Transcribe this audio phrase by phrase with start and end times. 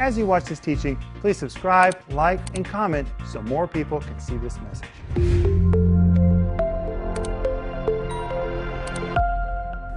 [0.00, 4.36] As you watch this teaching, please subscribe, like, and comment so more people can see
[4.38, 4.88] this message.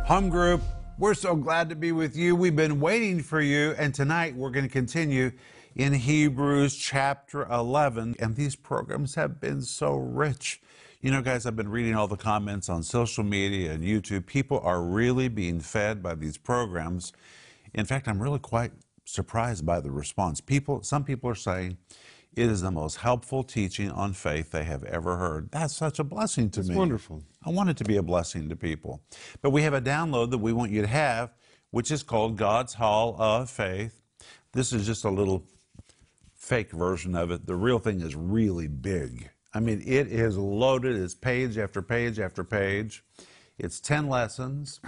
[0.05, 0.61] Home Group,
[0.99, 2.35] we're so glad to be with you.
[2.35, 5.31] We've been waiting for you, and tonight we're going to continue
[5.75, 8.17] in Hebrews chapter 11.
[8.19, 10.61] And these programs have been so rich.
[11.01, 14.27] You know, guys, I've been reading all the comments on social media and YouTube.
[14.27, 17.13] People are really being fed by these programs.
[17.73, 18.71] In fact, I'm really quite
[19.07, 20.41] surprised by the response.
[20.41, 21.77] People, some people are saying
[22.35, 25.49] it is the most helpful teaching on faith they have ever heard.
[25.51, 26.61] That's such a blessing to me.
[26.61, 26.75] It's me.
[26.75, 27.23] wonderful.
[27.43, 29.01] I want it to be a blessing to people.
[29.41, 31.33] But we have a download that we want you to have,
[31.71, 34.01] which is called God's Hall of Faith.
[34.51, 35.45] This is just a little
[36.35, 37.45] fake version of it.
[37.47, 39.29] The real thing is really big.
[39.53, 40.95] I mean, it is loaded.
[40.97, 43.03] It's page after page after page.
[43.57, 44.79] It's 10 lessons,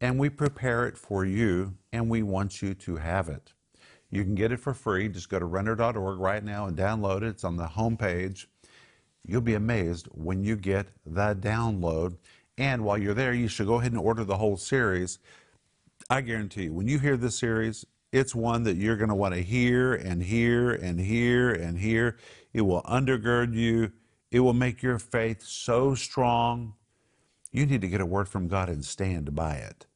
[0.00, 3.54] and we prepare it for you, and we want you to have it.
[4.10, 5.08] You can get it for free.
[5.08, 7.28] Just go to renner.org right now and download it.
[7.28, 8.48] It's on the home page.
[9.26, 12.16] You'll be amazed when you get the download.
[12.56, 15.18] And while you're there, you should go ahead and order the whole series.
[16.08, 19.34] I guarantee you, when you hear this series, it's one that you're going to want
[19.34, 22.16] to hear and hear and hear and hear.
[22.54, 23.92] It will undergird you,
[24.30, 26.74] it will make your faith so strong.
[27.52, 29.86] You need to get a word from God and stand by it.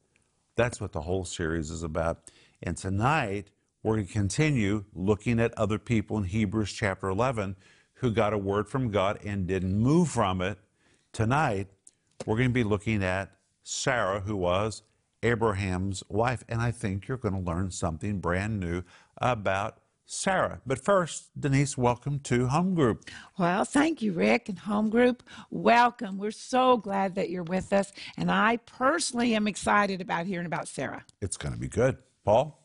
[0.56, 2.30] That's what the whole series is about.
[2.62, 3.50] And tonight,
[3.82, 7.56] we're going to continue looking at other people in Hebrews chapter 11
[7.94, 10.58] who got a word from God and didn't move from it.
[11.12, 11.68] Tonight,
[12.24, 13.32] we're going to be looking at
[13.64, 14.82] Sarah, who was
[15.22, 16.44] Abraham's wife.
[16.48, 18.82] And I think you're going to learn something brand new
[19.18, 20.60] about Sarah.
[20.64, 23.10] But first, Denise, welcome to Home Group.
[23.36, 25.24] Well, thank you, Rick and Home Group.
[25.50, 26.18] Welcome.
[26.18, 27.92] We're so glad that you're with us.
[28.16, 31.04] And I personally am excited about hearing about Sarah.
[31.20, 31.98] It's going to be good.
[32.24, 32.61] Paul?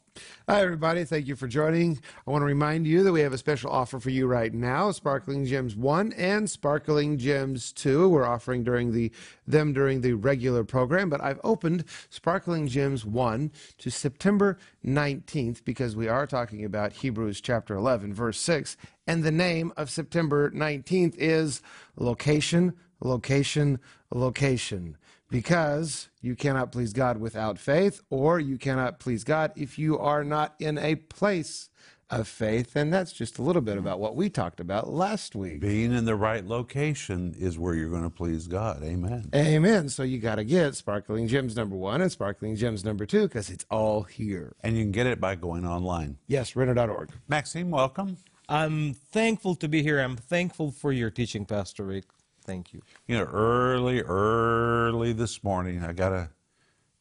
[0.50, 1.04] Hi, everybody.
[1.04, 2.00] Thank you for joining.
[2.26, 4.92] I want to remind you that we have a special offer for you right now
[4.92, 8.08] Sparkling Gems 1 and Sparkling Gems 2.
[8.08, 9.12] We're offering during the
[9.46, 15.96] them during the regular program, but I've opened Sparkling Gems 1 to September 19th because
[15.96, 18.78] we are talking about Hebrews chapter 11, verse 6.
[19.06, 21.62] And the name of September 19th is
[21.98, 23.80] Location, Location,
[24.12, 24.98] Location
[25.30, 30.24] because you cannot please God without faith, or you cannot please God if you are
[30.24, 31.70] not in a place
[32.10, 32.76] of faith.
[32.76, 35.60] And that's just a little bit about what we talked about last week.
[35.60, 38.82] Being in the right location is where you're going to please God.
[38.82, 39.30] Amen.
[39.36, 39.90] Amen.
[39.90, 43.50] So you got to get Sparkling Gems number one and Sparkling Gems number two because
[43.50, 44.56] it's all here.
[44.64, 46.18] And you can get it by going online.
[46.28, 47.12] Yes, renner.org.
[47.28, 48.18] Maxime, welcome.
[48.48, 50.00] I'm thankful to be here.
[50.00, 52.06] I'm thankful for your teaching, Pastor Rick.
[52.48, 52.82] Thank you.
[53.08, 56.30] You know, early, early this morning, I got a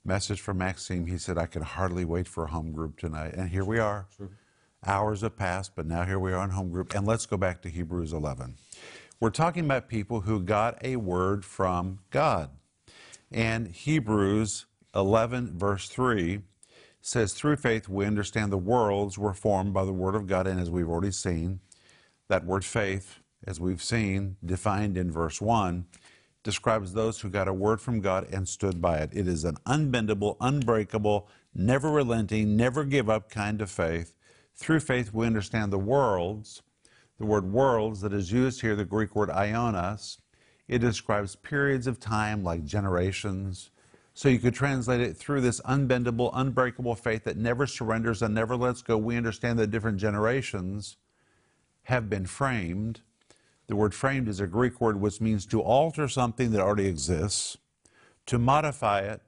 [0.04, 1.06] message from Maxime.
[1.06, 3.34] He said, I could hardly wait for a home group tonight.
[3.34, 4.08] And here we are.
[4.84, 6.96] Hours have passed, but now here we are on home group.
[6.96, 8.56] And let's go back to Hebrews 11.
[9.20, 12.50] We're talking about people who got a word from God.
[13.30, 16.40] And Hebrews 11, verse 3
[17.00, 20.48] says, Through faith we understand the worlds were formed by the word of God.
[20.48, 21.60] And as we've already seen,
[22.26, 25.86] that word faith, as we've seen, defined in verse 1,
[26.42, 29.10] describes those who got a word from God and stood by it.
[29.12, 34.14] It is an unbendable, unbreakable, never relenting, never give up kind of faith.
[34.54, 36.62] Through faith, we understand the worlds.
[37.18, 40.18] The word worlds that is used here, the Greek word ionos,
[40.68, 43.70] it describes periods of time like generations.
[44.14, 48.56] So you could translate it through this unbendable, unbreakable faith that never surrenders and never
[48.56, 48.96] lets go.
[48.96, 50.96] We understand that different generations
[51.84, 53.00] have been framed.
[53.68, 57.58] The word framed is a Greek word which means to alter something that already exists,
[58.26, 59.22] to modify it,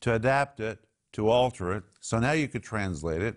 [0.00, 0.78] to adapt it,
[1.12, 1.84] to alter it.
[2.00, 3.36] So now you could translate it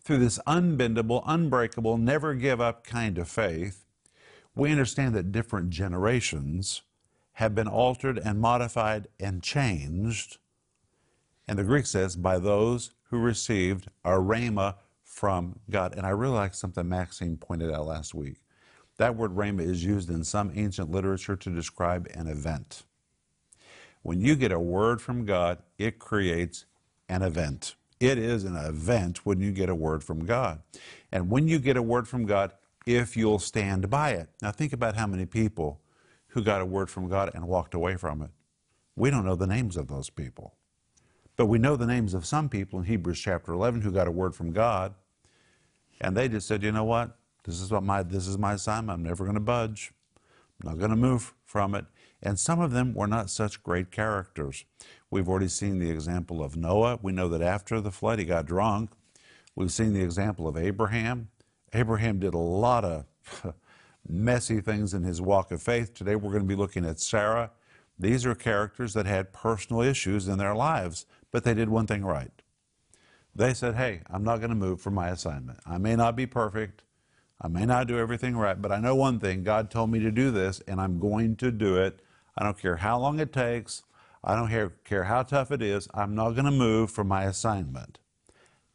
[0.00, 3.84] through this unbendable, unbreakable, never give up kind of faith.
[4.54, 6.82] We understand that different generations
[7.34, 10.38] have been altered and modified and changed.
[11.48, 15.94] And the Greek says, by those who received a rhema from God.
[15.96, 18.41] And I really like something Maxime pointed out last week.
[19.02, 22.84] That word rhema is used in some ancient literature to describe an event.
[24.02, 26.66] When you get a word from God, it creates
[27.08, 27.74] an event.
[27.98, 30.62] It is an event when you get a word from God.
[31.10, 32.52] And when you get a word from God,
[32.86, 34.28] if you'll stand by it.
[34.40, 35.80] Now, think about how many people
[36.28, 38.30] who got a word from God and walked away from it.
[38.94, 40.54] We don't know the names of those people.
[41.36, 44.12] But we know the names of some people in Hebrews chapter 11 who got a
[44.12, 44.94] word from God,
[46.00, 47.16] and they just said, you know what?
[47.44, 48.98] This is what my this is my assignment.
[48.98, 49.92] I'm never going to budge.
[50.60, 51.86] I'm not going to move from it.
[52.22, 54.64] And some of them were not such great characters.
[55.10, 57.00] We've already seen the example of Noah.
[57.02, 58.90] We know that after the flood, he got drunk.
[59.56, 61.28] We've seen the example of Abraham.
[61.72, 63.06] Abraham did a lot of
[64.08, 65.94] messy things in his walk of faith.
[65.94, 67.50] Today we're going to be looking at Sarah.
[67.98, 72.04] These are characters that had personal issues in their lives, but they did one thing
[72.04, 72.30] right.
[73.34, 75.60] They said, Hey, I'm not going to move from my assignment.
[75.66, 76.82] I may not be perfect.
[77.42, 80.12] I may not do everything right, but I know one thing God told me to
[80.12, 82.00] do this, and I'm going to do it.
[82.38, 83.82] I don't care how long it takes.
[84.22, 85.88] I don't care, how tough it is.
[85.92, 87.98] I'm not going to move from my assignment.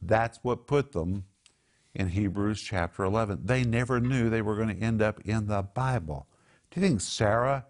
[0.02, 1.24] That's what put them
[1.96, 3.40] in Hebrews chapter 11.
[3.46, 6.28] They never knew they were going to end up in the Bible.
[6.70, 7.66] Do you think Sarah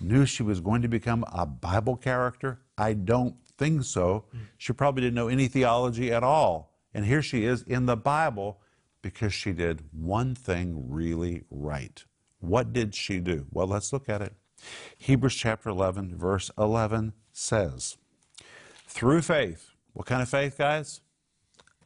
[0.00, 2.60] knew she was going to become a Bible character?
[2.78, 4.26] I don't think so.
[4.30, 4.38] Hmm.
[4.56, 6.72] She probably didn't know any theology at all.
[6.94, 8.60] And here she is in the Bible
[9.06, 12.04] because she did one thing really right.
[12.40, 13.46] What did she do?
[13.52, 14.34] Well, let's look at it.
[14.98, 17.96] Hebrews chapter 11, verse 11 says,
[18.88, 21.00] Through faith, what kind of faith, guys?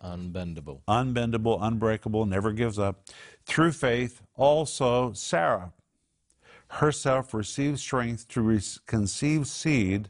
[0.02, 0.80] Unbendable.
[0.88, 3.04] unbendable, unbreakable, never gives up.
[3.44, 5.74] Through faith, also Sarah
[6.68, 10.08] herself received strength to re- conceive seed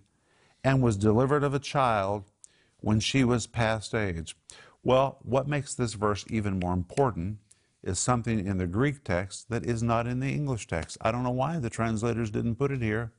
[0.62, 2.30] and was delivered of a child
[2.78, 4.36] when she was past age.
[4.82, 7.38] Well, what makes this verse even more important
[7.82, 10.98] is something in the Greek text that is not in the English text.
[11.00, 13.12] I don't know why the translators didn't put it here.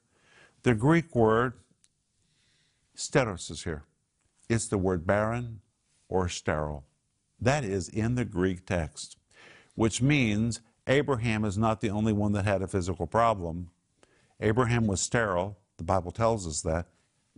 [0.63, 1.54] The Greek word
[2.96, 3.84] steros is here.
[4.50, 5.62] It's the word barren
[6.10, 6.86] or sterile.
[7.40, 9.18] That is in the Greek text,
[9.75, 13.69] which means Abraham is not the only one that had a physical problem.
[14.40, 16.88] Abraham was sterile, the Bible tells us that,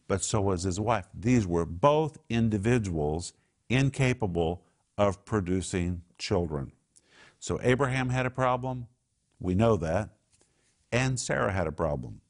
[0.08, 1.08] but so was his wife.
[1.14, 3.34] These were both individuals
[3.70, 4.64] incapable
[4.98, 6.72] of producing children.
[7.40, 8.88] So Abraham had a problem,
[9.40, 10.10] we know that,
[10.92, 12.22] and Sarah had a problem.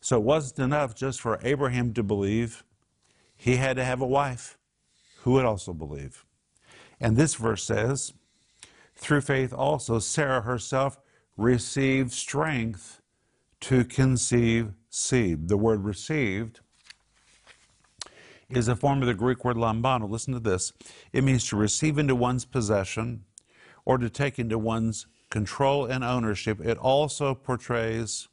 [0.00, 2.64] So it wasn't enough just for Abraham to believe,
[3.36, 4.58] he had to have a wife
[5.22, 6.24] who would also believe.
[7.00, 8.12] And this verse says,
[8.94, 10.98] through faith also, Sarah herself
[11.36, 13.02] received strength
[13.60, 15.48] to conceive seed.
[15.48, 16.60] The word received
[18.50, 20.08] is a form of the Greek word lambano.
[20.08, 20.72] Listen to this
[21.12, 23.24] it means to receive into one's possession
[23.84, 26.60] or to take into one's control and ownership.
[26.60, 28.28] It also portrays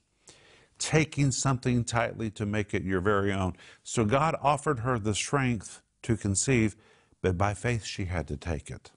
[0.78, 3.54] taking something tightly to make it your very own.
[3.84, 6.76] So God offered her the strength to conceive,
[7.22, 8.92] but by faith she had to take it.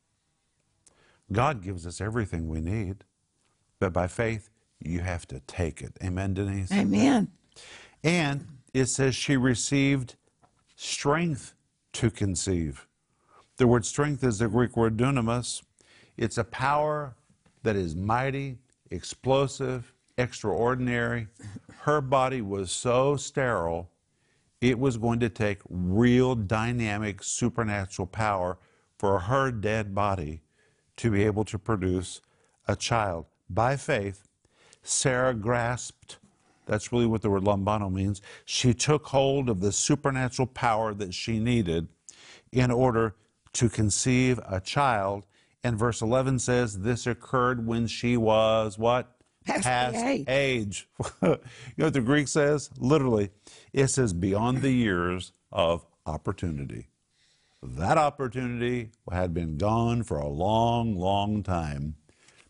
[1.33, 3.05] God gives us everything we need,
[3.79, 5.97] but by faith you have to take it.
[6.03, 6.73] Amen, Denise?
[6.73, 7.29] Amen.
[8.03, 10.17] And it says she received
[10.76, 11.55] strength
[11.94, 12.87] to conceive.
[13.56, 15.62] The word strength is the Greek word dunamis.
[16.17, 17.17] It's a power
[17.62, 18.58] that is mighty,
[18.90, 21.26] explosive, extraordinary.
[21.81, 23.90] Her body was so sterile,
[24.61, 28.58] it was going to take real dynamic supernatural power
[28.99, 30.43] for her dead body
[30.96, 32.20] to be able to produce
[32.67, 33.26] a child.
[33.50, 34.26] By faith,
[34.82, 36.19] Sarah grasped,
[36.67, 38.21] that's really what the word lambano means.
[38.45, 41.89] She took hold of the supernatural power that she needed
[42.53, 43.15] in order
[43.55, 45.25] to conceive a child.
[45.65, 49.13] And verse 11 says this occurred when she was what?
[49.47, 49.97] Past
[50.29, 50.89] age.
[51.23, 51.39] you
[51.77, 52.69] know what the Greek says?
[52.79, 53.31] Literally,
[53.73, 56.89] it says beyond the years of opportunity.
[57.63, 61.95] That opportunity had been gone for a long, long time.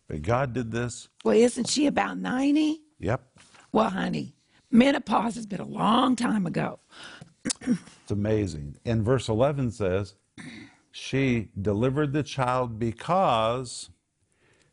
[0.09, 1.09] But God did this.
[1.25, 2.81] Well, isn't she about 90?
[2.99, 3.23] Yep.
[3.77, 4.35] Well, honey,
[4.71, 6.79] menopause has been a long time ago.
[7.61, 8.79] It's amazing.
[8.87, 10.15] And verse 11 says,
[10.91, 13.91] She delivered the child because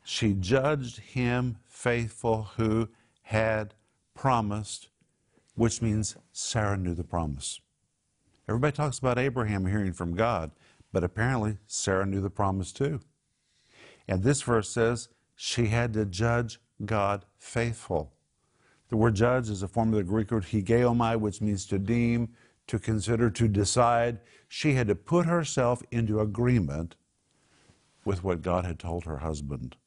[0.06, 2.88] she judged him faithful who
[3.24, 3.74] had
[4.16, 4.88] promised,
[5.56, 7.60] which means Sarah knew the promise.
[8.48, 10.52] Everybody talks about Abraham hearing from God,
[10.94, 13.02] but apparently Sarah knew the promise too.
[14.08, 18.14] And this verse says she had to judge God faithful.
[18.94, 22.30] The word judge is a form of the Greek word hegeomai, which means to deem,
[22.68, 24.20] to consider, to decide.
[24.48, 26.96] She had to put herself into agreement
[28.06, 29.78] with what God had told her husband.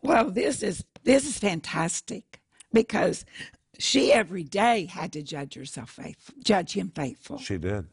[0.00, 2.40] Well, this is this is fantastic
[2.72, 3.24] because
[3.80, 7.38] she every day had to judge herself faithful, judge him faithful.
[7.38, 7.86] She did.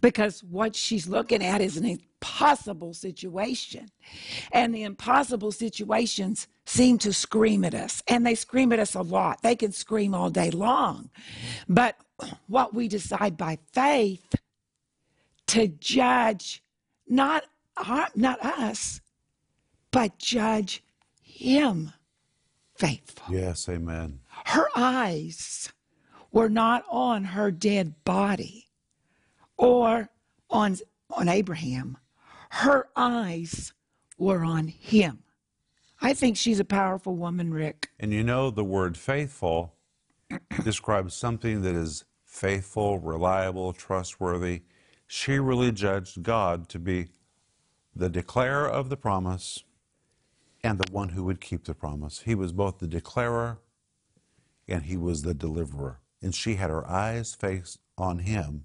[0.00, 3.88] because what she's looking at is an impossible situation.
[4.50, 9.00] And the impossible situations seem to scream at us, and they scream at us a
[9.00, 9.42] lot.
[9.42, 11.08] They can scream all day long.
[11.68, 11.96] But
[12.46, 14.34] what we decide by faith
[15.48, 16.62] to judge
[17.08, 17.44] not
[17.76, 19.00] our, not us,
[19.90, 20.82] but judge
[21.22, 21.92] him
[22.76, 23.34] faithful.
[23.34, 24.20] Yes, amen.
[24.46, 25.72] Her eyes
[26.32, 28.68] were not on her dead body
[29.56, 30.10] or
[30.50, 30.76] on,
[31.10, 31.96] on Abraham.
[32.50, 33.72] her eyes
[34.18, 35.22] were on him.
[36.00, 37.90] I think she's a powerful woman, Rick.
[37.98, 39.74] And you know, the word faithful
[40.64, 44.62] describes something that is faithful, reliable, trustworthy.
[45.06, 47.08] She really judged God to be
[47.94, 49.64] the declarer of the promise
[50.62, 52.20] and the one who would keep the promise.
[52.20, 53.58] He was both the declarer
[54.68, 56.00] and he was the deliverer.
[56.22, 58.64] And she had her eyes fixed on him,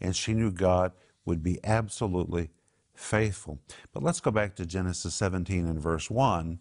[0.00, 0.92] and she knew God
[1.24, 2.50] would be absolutely
[2.94, 3.60] faithful.
[3.92, 6.58] But let's go back to Genesis 17 and verse 1,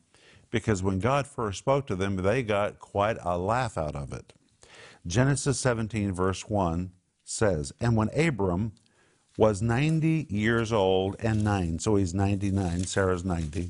[0.56, 4.32] because when God first spoke to them, they got quite a laugh out of it.
[5.06, 6.94] Genesis 17, verse 1
[7.26, 8.72] says, And when Abram
[9.38, 13.68] was 90 years old and nine, so he's 99, Sarah's 90,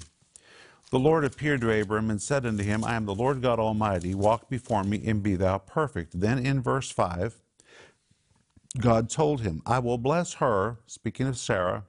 [0.91, 4.13] the Lord appeared to Abram and said unto him, I am the Lord God Almighty,
[4.13, 6.19] walk before me and be thou perfect.
[6.19, 7.41] Then in verse 5,
[8.79, 11.85] God told him, I will bless her, speaking of Sarah,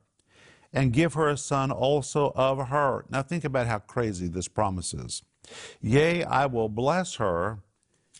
[0.77, 3.07] and give her a son also of her.
[3.09, 5.23] Now think about how crazy this promise is.
[5.81, 7.61] Yea, I will bless her,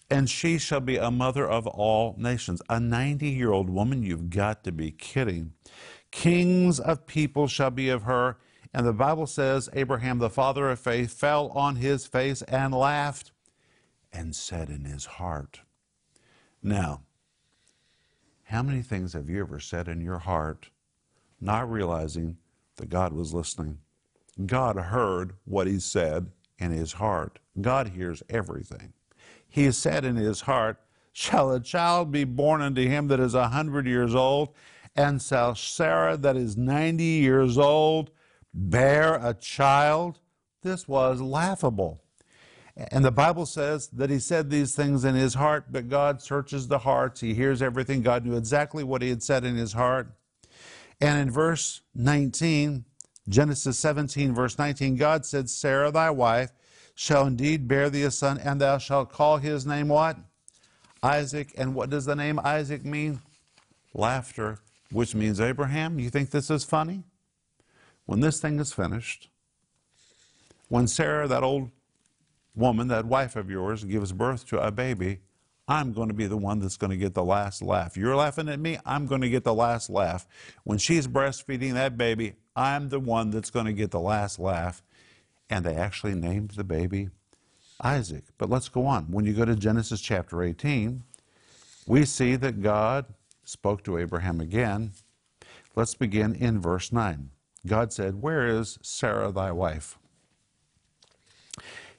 [0.09, 2.63] and she shall be a mother of all nations.
[2.71, 5.53] A 90 year old woman, you've got to be kidding.
[6.11, 8.39] Kings of people shall be of her.
[8.73, 13.33] And the Bible says, Abraham, the father of faith, fell on his face and laughed
[14.13, 15.61] and said in his heart.
[16.63, 17.03] Now,
[18.45, 20.71] how many things have you ever said in your heart,
[21.39, 22.39] not realizing
[22.77, 23.79] that God was listening?
[24.45, 27.39] God heard what he said in his heart.
[27.61, 28.93] God hears everything.
[29.49, 30.79] He said in his heart,
[31.13, 34.51] Shall a child be born unto him that is a hundred years old,
[34.95, 38.11] and shall Sarah that is ninety years old
[38.53, 40.19] bear a child?
[40.63, 42.03] This was laughable.
[42.77, 46.69] And the Bible says that he said these things in his heart, but God searches
[46.69, 47.23] the hearts.
[47.23, 48.03] He hears everything.
[48.03, 50.13] God knew exactly what he had said in his heart.
[51.01, 52.85] And in verse 19,
[53.29, 56.51] Genesis 17, verse 19, God said, Sarah, thy wife,
[56.95, 60.17] shall indeed bear thee a son, and thou shalt call his name what?
[61.03, 61.53] Isaac.
[61.57, 63.21] And what does the name Isaac mean?
[63.93, 64.59] Laughter,
[64.91, 65.99] which means Abraham.
[65.99, 67.05] You think this is funny?
[68.07, 69.29] When this thing is finished,
[70.69, 71.71] when Sarah, that old
[72.55, 75.21] woman, that wife of yours, gives birth to a baby,
[75.69, 77.97] I'm going to be the one that's going to get the last laugh.
[77.97, 80.27] You're laughing at me, I'm going to get the last laugh.
[80.65, 84.83] When she's breastfeeding that baby, I'm the one that's going to get the last laugh.
[85.51, 87.11] And they actually named the baby
[87.83, 88.25] Isaac.
[88.39, 89.11] But let's go on.
[89.11, 91.03] When you go to Genesis chapter 18,
[91.87, 93.07] we see that God
[93.45, 94.93] spoke to Abraham again.
[95.75, 97.31] Let's begin in verse 9.
[97.67, 99.99] God said, Where is Sarah thy wife?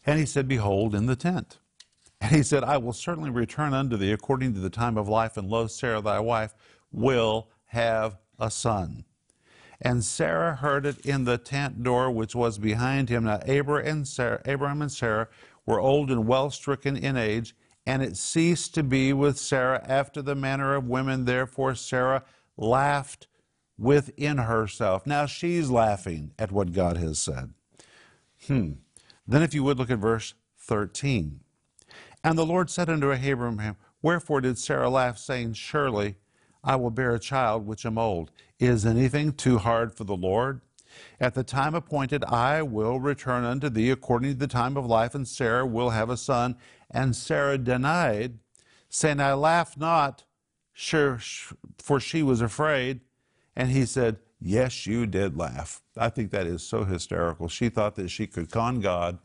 [0.06, 1.58] And he said, Behold, in the tent.
[2.20, 5.38] And he said, I will certainly return unto thee according to the time of life,
[5.38, 6.56] and lo, Sarah thy wife
[6.92, 9.06] will have a son.
[9.80, 13.26] And Sarah heard it in the tent door which was behind him.
[13.26, 15.28] Now Abraham and Sarah, Abraham and Sarah
[15.66, 17.56] were old and well stricken in age,
[17.86, 21.26] and it ceased to be with Sarah after the manner of women.
[21.26, 22.24] Therefore Sarah
[22.58, 23.28] laughed
[23.78, 25.06] within herself.
[25.06, 27.54] Now she's laughing at what God has said.
[28.48, 28.72] Hmm.
[29.28, 31.42] Then, if you would look at verse 13.
[32.28, 36.18] And the Lord said unto Abraham, Wherefore did Sarah laugh, saying, Surely
[36.62, 38.32] I will bear a child which am old.
[38.60, 40.60] Is anything too hard for the Lord?
[41.22, 45.16] At the time appointed, I will return unto thee according to the time of life,
[45.16, 46.58] and Sarah will have a son.
[46.92, 48.40] And Sarah denied,
[48.90, 50.26] saying, I laugh not,
[50.74, 51.20] sure,
[51.78, 53.00] for she was afraid.
[53.56, 55.82] And he said, Yes, you did laugh.
[55.96, 57.48] I think that is so hysterical.
[57.48, 59.18] She thought that she could con God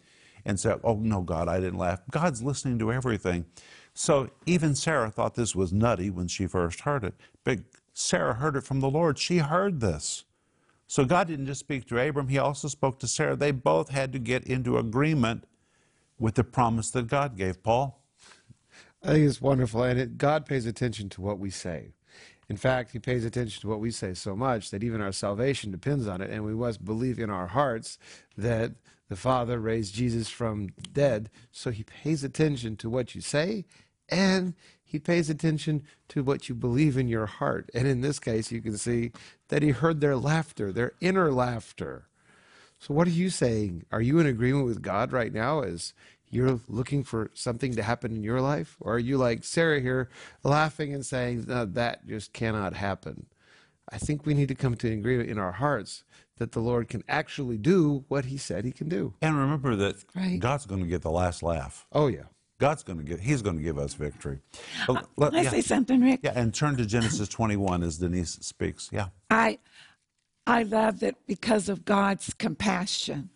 [0.44, 2.02] and say, Oh, no, God, I didn't laugh.
[2.10, 3.46] God's listening to everything.
[3.94, 7.14] So even Sarah thought this was nutty when she first heard it.
[7.44, 7.60] But
[7.92, 9.18] Sarah heard it from the Lord.
[9.18, 10.24] She heard this.
[10.86, 13.36] So God didn't just speak to Abram, He also spoke to Sarah.
[13.36, 15.44] They both had to get into agreement
[16.18, 17.62] with the promise that God gave.
[17.62, 18.02] Paul?
[19.02, 19.82] I think it's wonderful.
[19.82, 21.92] And it, God pays attention to what we say.
[22.52, 25.70] In fact, he pays attention to what we say so much that even our salvation
[25.70, 26.28] depends on it.
[26.28, 27.98] And we must believe in our hearts
[28.36, 28.72] that
[29.08, 31.30] the Father raised Jesus from dead.
[31.50, 33.64] So he pays attention to what you say
[34.10, 34.52] and
[34.84, 37.70] he pays attention to what you believe in your heart.
[37.72, 39.12] And in this case, you can see
[39.48, 42.04] that he heard their laughter, their inner laughter.
[42.78, 43.86] So, what are you saying?
[43.90, 45.94] Are you in agreement with God right now as
[46.32, 48.76] you're looking for something to happen in your life?
[48.80, 50.08] Or are you like Sarah here,
[50.42, 53.26] laughing and saying, no, that just cannot happen?
[53.90, 56.04] I think we need to come to an agreement in our hearts
[56.38, 59.14] that the Lord can actually do what he said he can do.
[59.22, 60.40] And remember that Right.
[60.40, 61.86] God's going to get the last laugh.
[61.92, 62.24] Oh, yeah.
[62.58, 64.38] God's going to get, He's going to give us victory.
[64.86, 65.50] But let- Can I yeah.
[65.50, 66.20] say something, Rick?
[66.22, 68.88] Yeah, and turn to Genesis 21 as Denise speaks.
[68.92, 69.08] Yeah.
[69.30, 69.58] I
[70.46, 73.30] I love that because of God's compassion.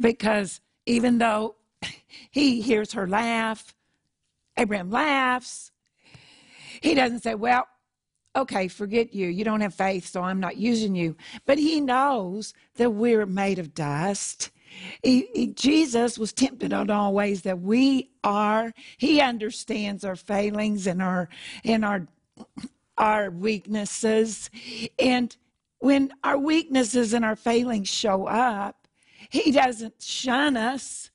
[0.00, 1.56] Because even though
[2.30, 3.74] he hears her laugh,
[4.56, 5.72] Abraham laughs,
[6.82, 7.66] he doesn't say, Well,
[8.36, 9.28] okay, forget you.
[9.28, 11.16] You don't have faith, so I'm not using you.
[11.46, 14.50] But he knows that we're made of dust.
[15.02, 18.72] He, he- Jesus was tempted in all ways that we are.
[18.98, 21.28] He understands our failings and our
[21.64, 22.06] and our
[22.98, 24.50] our weaknesses.
[24.98, 25.36] And
[25.78, 28.88] when our weaknesses and our failings show up,
[29.30, 31.10] he doesn't shun us,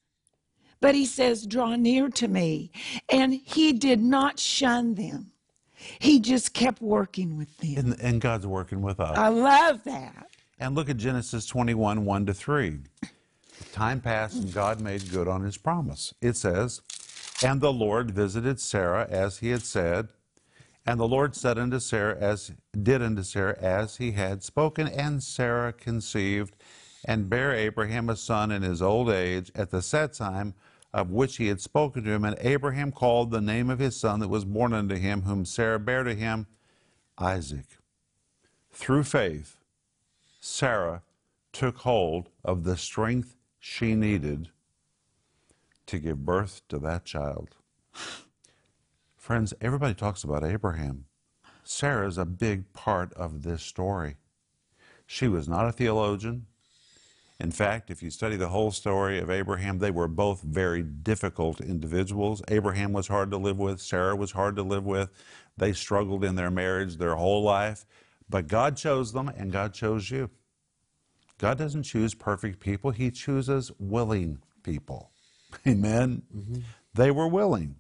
[0.84, 2.70] but he says, Draw near to me.
[3.08, 5.32] And he did not shun them.
[5.74, 7.78] He just kept working with them.
[7.78, 9.18] And, and God's working with us.
[9.18, 10.28] I love that.
[10.60, 12.80] And look at Genesis 21, 1 to 3.
[13.72, 16.14] Time passed and God made good on his promise.
[16.22, 16.82] It says,
[17.42, 20.10] And the Lord visited Sarah as he had said,
[20.86, 25.24] and the Lord said unto Sarah as did unto Sarah as he had spoken, and
[25.24, 26.58] Sarah conceived
[27.06, 30.56] and bare Abraham a son in his old age at the set time
[30.94, 32.24] of which he had spoken to him.
[32.24, 35.80] And Abraham called the name of his son that was born unto him, whom Sarah
[35.80, 36.48] bare to him,
[37.18, 37.66] Isaac.
[38.72, 39.58] Through faith,
[40.40, 41.02] Sarah
[41.52, 44.50] took hold of the strength she needed
[45.86, 47.56] to give birth to that child.
[49.16, 51.06] Friends, everybody talks about Abraham.
[51.64, 54.18] Sarah is a big part of this story.
[55.06, 56.48] She was not a theologian.
[57.44, 61.60] In fact, if you study the whole story of Abraham, they were both very difficult
[61.60, 62.42] individuals.
[62.48, 65.10] Abraham was hard to live with, Sarah was hard to live with.
[65.58, 67.86] They struggled in their marriage their whole life.
[68.30, 70.30] But God chose them, and God chose you.
[71.38, 75.12] God doesn't choose perfect people, He chooses willing people.
[75.68, 76.24] Amen.
[76.34, 76.60] Mm-hmm.
[76.94, 77.76] They were willing.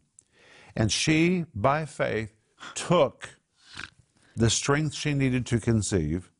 [0.75, 2.36] And she, by faith,
[2.75, 3.29] took
[4.36, 6.32] the strength she needed to conceive.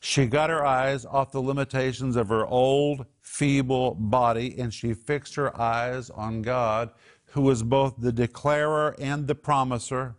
[0.00, 5.34] She got her eyes off the limitations of her old, feeble body, and she fixed
[5.34, 6.90] her eyes on God,
[7.32, 10.14] who was both the declarer and the promiser.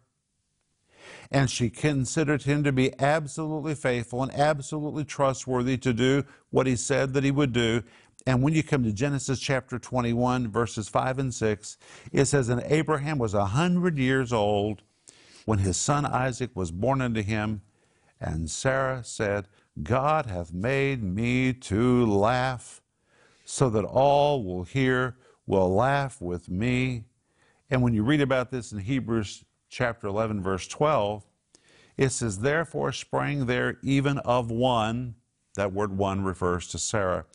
[1.32, 6.76] And she considered him to be absolutely faithful and absolutely trustworthy to do what he
[6.76, 7.84] said that he would do.
[8.28, 11.78] And when you come to Genesis chapter 21, verses 5 and 6,
[12.12, 14.82] it says, And Abraham was a hundred years old
[15.46, 17.62] when his son Isaac was born unto him.
[18.20, 19.48] And Sarah said,
[19.84, 22.82] God hath made me to laugh,
[23.46, 25.16] so that all will hear
[25.46, 27.06] will laugh with me.
[27.70, 31.26] And when you read about this in Hebrews chapter 11, verse 12,
[31.98, 35.16] it says, Therefore sprang there even of one,
[35.56, 37.26] that word one refers to Sarah.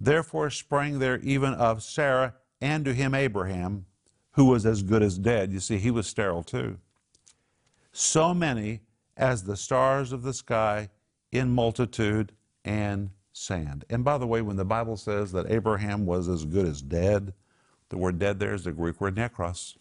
[0.00, 3.86] Therefore sprang there even of Sarah and to him Abraham,
[4.32, 5.52] who was as good as dead.
[5.52, 6.78] You see, he was sterile too.
[7.92, 8.80] So many
[9.16, 10.90] as the stars of the sky
[11.34, 12.32] in multitude
[12.64, 13.84] and sand.
[13.90, 17.34] And by the way, when the Bible says that Abraham was as good as dead,
[17.90, 19.76] the word dead there is the Greek word nekros.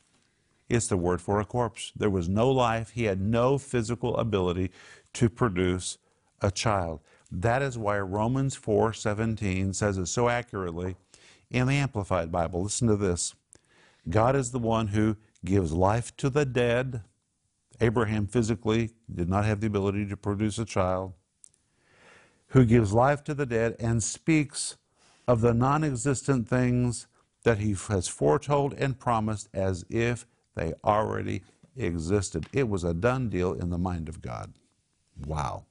[0.68, 1.92] It's the word for a corpse.
[1.96, 2.90] There was no life.
[2.92, 4.72] He had no physical ability
[5.14, 6.00] to produce
[6.42, 7.00] a child.
[7.32, 10.96] That is why Romans 4:17 says it so accurately
[11.52, 12.64] in the Amplified Bible.
[12.64, 13.36] Listen to this.
[14.10, 17.04] God is the one who gives life to the dead.
[17.80, 21.14] Abraham physically did not have the ability to produce a child.
[22.54, 24.78] Who gives life to the dead and speaks
[25.28, 27.08] of the non existent things
[27.44, 31.44] that he has foretold and promised as if they already
[31.76, 32.48] existed.
[32.54, 34.54] It was a done deal in the mind of God.
[35.26, 35.66] Wow.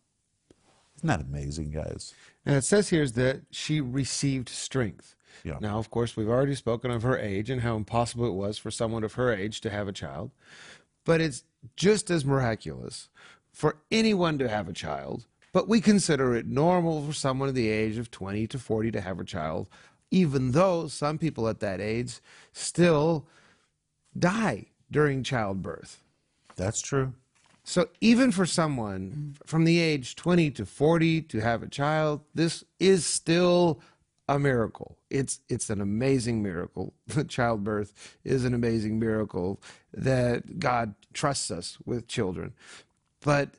[0.97, 2.14] Isn't that amazing, guys?
[2.45, 5.16] And it says here is that she received strength.
[5.45, 5.59] Yeah.
[5.61, 8.71] Now, of course, we've already spoken of her age and how impossible it was for
[8.71, 10.31] someone of her age to have a child.
[11.05, 11.45] But it's
[11.77, 13.09] just as miraculous
[13.53, 15.27] for anyone to have a child.
[15.52, 19.00] But we consider it normal for someone of the age of 20 to 40 to
[19.00, 19.68] have a child,
[20.10, 22.20] even though some people at that age
[22.52, 23.26] still
[24.18, 26.02] die during childbirth.
[26.56, 27.14] That's true.
[27.64, 32.64] So even for someone from the age 20 to 40 to have a child, this
[32.80, 33.80] is still
[34.28, 34.96] a miracle.
[35.10, 36.94] It's it's an amazing miracle.
[37.28, 39.60] Childbirth is an amazing miracle
[39.92, 42.52] that God trusts us with children.
[43.20, 43.50] But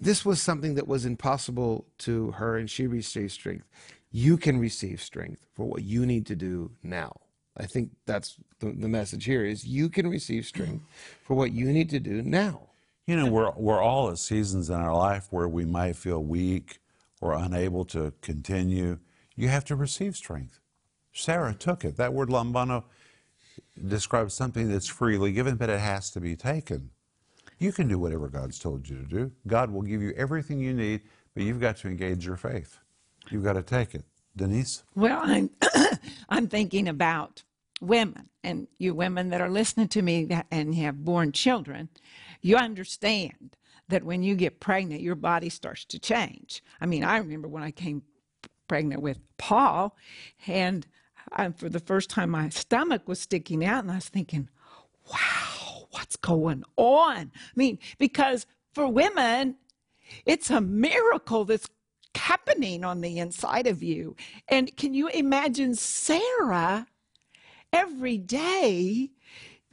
[0.00, 3.66] this was something that was impossible to her and she received strength.
[4.10, 7.20] You can receive strength for what you need to do now.
[7.56, 10.84] I think that's the, the message here is you can receive strength
[11.22, 12.68] for what you need to do now.
[13.06, 16.78] You know, we're, we're all at seasons in our life where we might feel weak
[17.20, 18.98] or unable to continue.
[19.34, 20.60] You have to receive strength.
[21.12, 21.96] Sarah took it.
[21.96, 22.84] That word lambano
[23.86, 26.90] describes something that's freely given, but it has to be taken.
[27.58, 29.32] You can do whatever God's told you to do.
[29.46, 31.02] God will give you everything you need,
[31.34, 32.78] but you've got to engage your faith.
[33.30, 34.04] You've got to take it.
[34.36, 34.84] Denise?
[34.94, 35.50] Well, I'm
[36.28, 37.42] I'm thinking about
[37.80, 41.88] women and you women that are listening to me and have born children.
[42.40, 43.56] You understand
[43.88, 46.62] that when you get pregnant, your body starts to change.
[46.80, 48.02] I mean, I remember when I came
[48.68, 49.96] pregnant with Paul,
[50.46, 50.86] and
[51.32, 54.48] I, for the first time, my stomach was sticking out, and I was thinking,
[55.10, 55.57] "Wow,
[55.98, 59.56] what's going on?" I mean, because for women,
[60.24, 61.68] it's a miracle that's
[62.14, 64.16] happening on the inside of you.
[64.48, 66.86] And can you imagine Sarah
[67.72, 69.10] every day?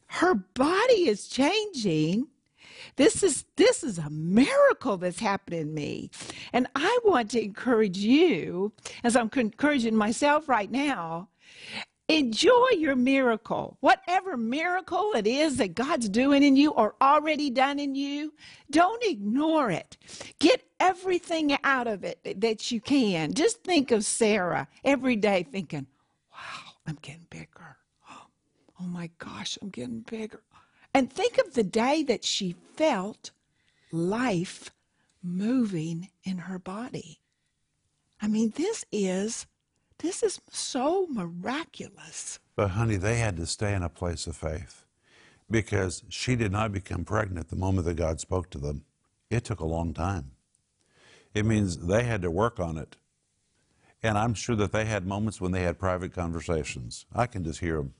[0.07, 2.27] Her body is changing.
[2.97, 6.09] This is this is a miracle that's happened in me.
[6.53, 11.29] And I want to encourage you, as I'm encouraging myself right now,
[12.07, 13.77] Enjoy your miracle.
[13.79, 18.33] Whatever miracle it is that God's doing in you or already done in you,
[18.69, 19.97] don't ignore it.
[20.37, 23.33] Get everything out of it that you can.
[23.33, 25.87] Just think of Sarah every day thinking,
[26.31, 27.77] wow, I'm getting bigger.
[28.77, 30.41] Oh my gosh, I'm getting bigger.
[30.93, 33.31] And think of the day that she felt
[33.89, 34.69] life
[35.23, 37.21] moving in her body.
[38.21, 39.47] I mean, this is
[39.99, 42.39] this is so miraculous.
[42.55, 44.85] But, honey, they had to stay in a place of faith
[45.49, 48.83] because she did not become pregnant the moment that God spoke to them.
[49.29, 50.31] It took a long time.
[51.33, 52.95] It means they had to work on it.
[54.01, 57.05] And I'm sure that they had moments when they had private conversations.
[57.13, 57.93] I can just hear them.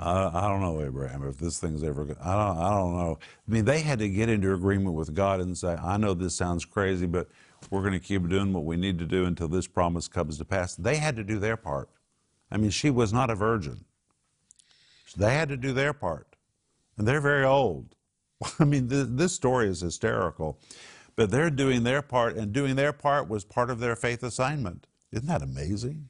[0.00, 3.18] I, don't know, Abraham, if this thing's ever I don't, I don't know.
[3.20, 6.36] I mean, they had to get into agreement with God and say, I know this
[6.36, 7.28] sounds crazy, but
[7.70, 10.44] we're going to keep doing what we need to do until this promise comes to
[10.44, 10.74] pass.
[10.74, 11.88] They had to do their part.
[12.50, 13.84] I mean, she was not a virgin.
[15.06, 16.36] So they had to do their part.
[16.96, 17.94] And they're very old.
[18.58, 20.58] I mean, th- this story is hysterical.
[21.16, 24.86] But they're doing their part, and doing their part was part of their faith assignment.
[25.10, 26.08] Isn't that amazing?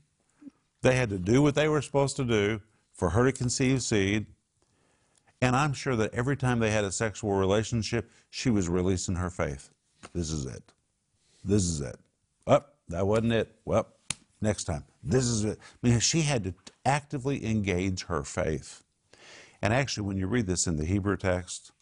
[0.82, 2.60] They had to do what they were supposed to do
[2.92, 4.26] for her to conceive seed.
[5.40, 9.30] And I'm sure that every time they had a sexual relationship, she was releasing her
[9.30, 9.70] faith.
[10.12, 10.72] This is it.
[11.44, 11.96] This is it.
[12.46, 13.54] Oh, that wasn't it.
[13.64, 13.86] Well,
[14.40, 14.84] next time.
[15.02, 15.58] This is it.
[15.82, 18.82] Mean, she had to actively engage her faith.
[19.62, 21.72] And actually, when you read this in the Hebrew text,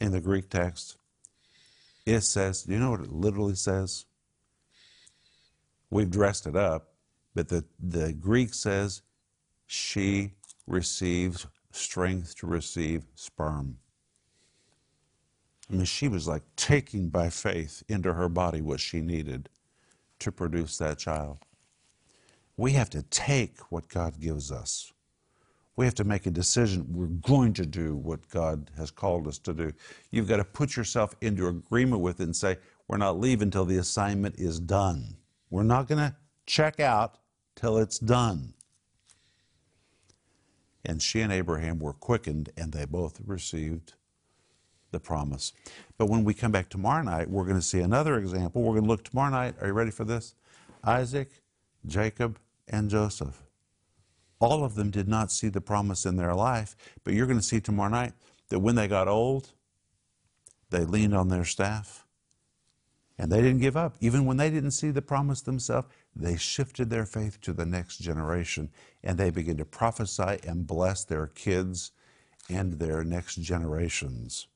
[0.00, 0.96] in the Greek text,
[2.06, 4.06] it says, do you know what it literally says?
[5.90, 6.92] We've dressed it up,
[7.34, 9.02] but the, the Greek says,
[9.66, 10.32] she
[10.66, 13.78] receives strength to receive sperm.
[15.70, 19.48] I mean, she was like taking by faith into her body what she needed
[20.20, 21.38] to produce that child.
[22.56, 24.92] We have to take what God gives us.
[25.76, 26.86] We have to make a decision.
[26.90, 29.72] We're going to do what God has called us to do.
[30.10, 32.56] You've got to put yourself into agreement with it and say,
[32.88, 35.16] We're not leaving until the assignment is done.
[35.50, 37.18] We're not going to check out
[37.54, 38.54] till it's done.
[40.84, 43.94] And she and Abraham were quickened, and they both received
[44.90, 45.52] the promise.
[45.96, 48.62] But when we come back tomorrow night, we're going to see another example.
[48.62, 49.54] We're going to look tomorrow night.
[49.60, 50.34] Are you ready for this?
[50.84, 51.30] Isaac,
[51.86, 53.42] Jacob, and Joseph.
[54.40, 57.44] All of them did not see the promise in their life, but you're going to
[57.44, 58.12] see tomorrow night
[58.50, 59.50] that when they got old,
[60.70, 62.06] they leaned on their staff
[63.18, 63.96] and they didn't give up.
[64.00, 67.98] Even when they didn't see the promise themselves, they shifted their faith to the next
[67.98, 68.70] generation
[69.02, 71.90] and they began to prophesy and bless their kids
[72.48, 74.46] and their next generations.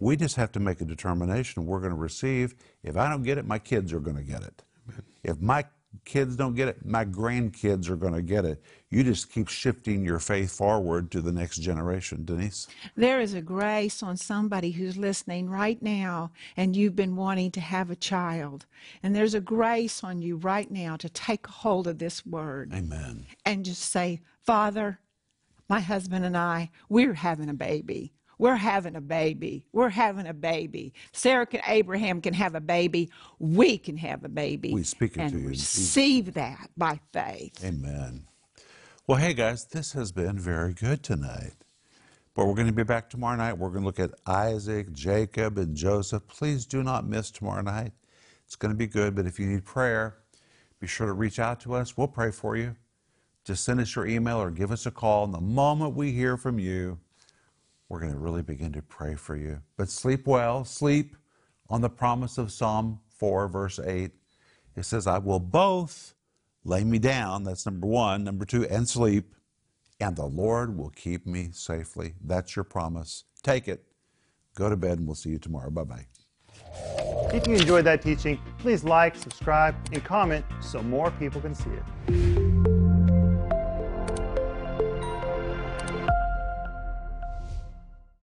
[0.00, 2.54] We just have to make a determination we're going to receive.
[2.82, 4.62] If I don't get it, my kids are going to get it.
[4.88, 5.02] Amen.
[5.22, 5.64] If my
[6.04, 8.62] kids don't get it, my grandkids are going to get it.
[8.90, 12.24] You just keep shifting your faith forward to the next generation.
[12.24, 12.66] Denise?
[12.96, 17.60] There is a grace on somebody who's listening right now, and you've been wanting to
[17.60, 18.66] have a child.
[19.02, 22.72] And there's a grace on you right now to take hold of this word.
[22.72, 23.26] Amen.
[23.44, 25.00] And just say, Father,
[25.68, 28.12] my husband and I, we're having a baby.
[28.40, 29.66] We're having a baby.
[29.70, 30.94] We're having a baby.
[31.12, 33.10] Sarah and Abraham can have a baby.
[33.38, 34.72] We can have a baby.
[34.72, 35.48] We speak it and to you.
[35.48, 37.62] Receive that by faith.
[37.62, 38.24] Amen.
[39.06, 41.52] Well, hey guys, this has been very good tonight.
[42.34, 43.58] But we're going to be back tomorrow night.
[43.58, 46.26] We're going to look at Isaac, Jacob, and Joseph.
[46.26, 47.92] Please do not miss tomorrow night.
[48.46, 49.14] It's going to be good.
[49.14, 50.16] But if you need prayer,
[50.80, 51.94] be sure to reach out to us.
[51.94, 52.74] We'll pray for you.
[53.44, 55.24] Just send us your email or give us a call.
[55.24, 56.98] And the moment we hear from you,
[57.90, 59.60] we're going to really begin to pray for you.
[59.76, 61.16] But sleep well, sleep
[61.68, 64.12] on the promise of Psalm 4, verse 8.
[64.76, 66.14] It says, I will both
[66.64, 69.34] lay me down, that's number one, number two, and sleep,
[69.98, 72.14] and the Lord will keep me safely.
[72.24, 73.24] That's your promise.
[73.42, 73.84] Take it.
[74.54, 75.70] Go to bed, and we'll see you tomorrow.
[75.70, 76.06] Bye bye.
[77.34, 81.70] If you enjoyed that teaching, please like, subscribe, and comment so more people can see
[81.70, 82.39] it.